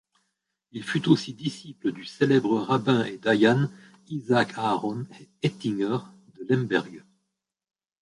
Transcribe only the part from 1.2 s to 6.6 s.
disciple du célèbre rabbin et dayan Isaac Aaron Ettinger, de